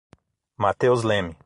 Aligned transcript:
Mateus 0.57 1.03
Leme 1.05 1.35